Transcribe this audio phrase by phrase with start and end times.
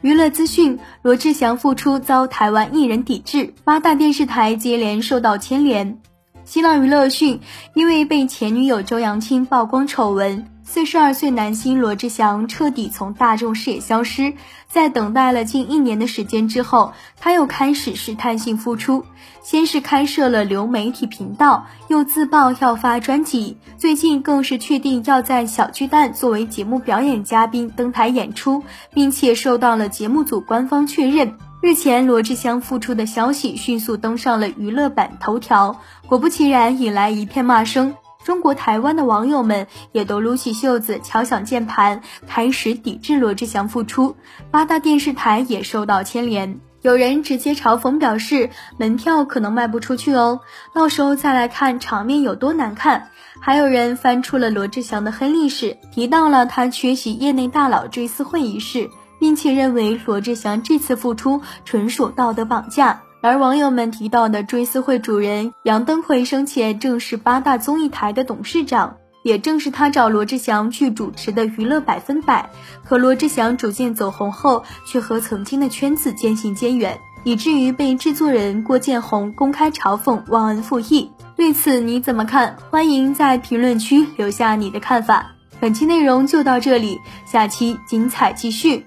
[0.00, 5.98] 娱乐资讯：罗志祥复出遭台湾艺人抵制，八大电视台接连受到牵连。
[6.48, 7.40] 新浪娱乐讯，
[7.74, 10.46] 因为被前女友周扬青曝光丑闻。
[10.64, 14.32] 四十二岁男星罗志祥彻底从大众视野消失，
[14.66, 19.04] 在等待了近一年的时间之后，他又开始试探性复出。
[19.42, 28.62] 先是开设了流媒体频道，又自曝要发专辑，最近更是确定要在小巨蛋作为节目表演嘉宾登台演出，
[28.94, 31.34] 并且受到了节目组官方确认。
[31.60, 37.96] 日前，罗志祥复出的消息迅速登上了娱乐版头条，果不其然，引来一片骂声。
[38.22, 44.14] 中国台湾的网友们也都撸起袖子，敲响键盘，开始抵制罗志祥复出。
[44.52, 50.38] 八大电视台也受到牵连，有人直接嘲讽表示，门票可能卖不出去哦，
[50.72, 53.08] 到时候再来看场面有多难看。
[53.40, 63.02] 还有人翻出了罗志祥的黑历史，提到了他缺席业内大佬追思会一事，并且认为罗志祥这次复出纯属道德绑架。
[63.20, 72.48] 而网友们提到的追思会主人杨登魁生前正是八大综艺台的董事长，也正是他找罗志祥去主持的娱乐百分百。
[72.84, 81.10] 可罗志祥逐渐走红后，却和曾经的圈子渐行渐远，以至于被制作人郭建宏公开嘲讽忘恩负义。
[81.34, 82.56] 对此你怎么看？
[82.70, 85.32] 欢迎在评论区留下你的看法。
[85.60, 88.86] 本期内容就到这里，下期精彩继续。